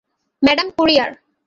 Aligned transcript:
Madam, 0.41 0.67
courier. 0.77 1.11